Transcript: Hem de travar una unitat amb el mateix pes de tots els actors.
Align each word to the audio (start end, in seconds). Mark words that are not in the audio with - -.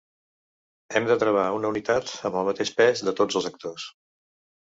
Hem 0.99 1.03
de 1.09 1.17
travar 1.23 1.43
una 1.57 1.69
unitat 1.73 2.13
amb 2.29 2.39
el 2.41 2.47
mateix 2.47 2.71
pes 2.81 3.05
de 3.09 3.15
tots 3.21 3.39
els 3.41 3.49
actors. 3.51 3.87